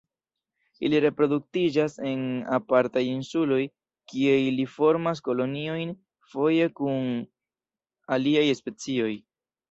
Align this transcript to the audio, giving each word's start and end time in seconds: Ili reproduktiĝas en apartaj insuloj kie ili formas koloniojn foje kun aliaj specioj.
Ili 0.87 0.99
reproduktiĝas 1.03 1.97
en 2.11 2.21
apartaj 2.57 3.03
insuloj 3.09 3.59
kie 4.13 4.31
ili 4.45 4.65
formas 4.77 5.21
koloniojn 5.27 5.91
foje 6.31 6.71
kun 6.79 7.03
aliaj 8.17 8.47
specioj. 8.61 9.11